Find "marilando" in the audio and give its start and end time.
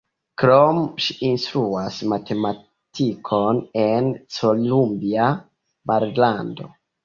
5.93-6.77